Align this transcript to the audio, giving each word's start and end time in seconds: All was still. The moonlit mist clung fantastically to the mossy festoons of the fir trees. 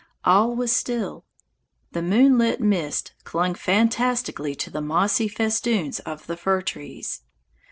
All 0.25 0.55
was 0.55 0.75
still. 0.75 1.25
The 1.91 2.01
moonlit 2.01 2.59
mist 2.59 3.13
clung 3.23 3.53
fantastically 3.53 4.55
to 4.55 4.71
the 4.71 4.81
mossy 4.81 5.27
festoons 5.27 5.99
of 5.99 6.25
the 6.25 6.35
fir 6.37 6.63
trees. 6.63 7.21